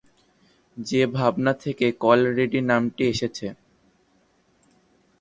সে 0.77 1.01
ভাবনা 1.15 1.51
থেকে 1.63 1.85
কল-রেডী 2.03 2.59
নামটি 2.69 3.03
এসেছে। 3.07 3.47